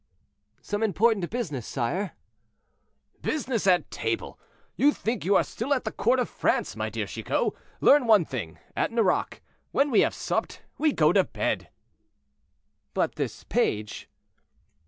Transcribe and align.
"Some 0.63 0.81
important 0.81 1.29
business, 1.29 1.67
sire?" 1.67 2.13
"Business 3.21 3.67
at 3.67 3.91
table! 3.91 4.39
You 4.75 4.93
think 4.93 5.23
you 5.23 5.35
are 5.35 5.43
still 5.43 5.75
at 5.75 5.83
the 5.83 5.91
court 5.91 6.17
of 6.19 6.27
France, 6.27 6.75
my 6.75 6.89
dear 6.89 7.05
Chicot. 7.05 7.53
Learn 7.81 8.07
one 8.07 8.25
thing; 8.25 8.57
at 8.75 8.91
Nerac, 8.91 9.43
when 9.69 9.91
we 9.91 9.99
have 10.01 10.15
supped, 10.15 10.63
we 10.79 10.91
go 10.91 11.13
to 11.13 11.23
bed." 11.23 11.69
"But 12.95 13.13
this 13.13 13.43
page?" 13.43 14.09